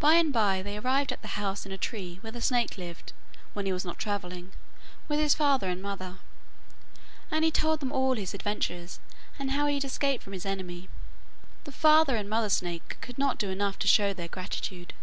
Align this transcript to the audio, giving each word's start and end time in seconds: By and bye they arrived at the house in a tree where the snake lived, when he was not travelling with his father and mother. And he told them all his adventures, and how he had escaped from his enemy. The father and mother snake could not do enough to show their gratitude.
By 0.00 0.14
and 0.14 0.32
bye 0.32 0.60
they 0.60 0.76
arrived 0.76 1.12
at 1.12 1.22
the 1.22 1.38
house 1.38 1.64
in 1.64 1.70
a 1.70 1.78
tree 1.78 2.18
where 2.20 2.32
the 2.32 2.42
snake 2.42 2.76
lived, 2.76 3.12
when 3.52 3.64
he 3.64 3.72
was 3.72 3.84
not 3.84 3.96
travelling 3.96 4.50
with 5.06 5.20
his 5.20 5.36
father 5.36 5.68
and 5.70 5.80
mother. 5.80 6.18
And 7.30 7.44
he 7.44 7.52
told 7.52 7.78
them 7.78 7.92
all 7.92 8.14
his 8.14 8.34
adventures, 8.34 8.98
and 9.38 9.52
how 9.52 9.66
he 9.68 9.74
had 9.74 9.84
escaped 9.84 10.24
from 10.24 10.32
his 10.32 10.46
enemy. 10.46 10.88
The 11.62 11.70
father 11.70 12.16
and 12.16 12.28
mother 12.28 12.48
snake 12.48 12.96
could 13.00 13.18
not 13.18 13.38
do 13.38 13.50
enough 13.50 13.78
to 13.78 13.86
show 13.86 14.12
their 14.12 14.26
gratitude. 14.26 14.94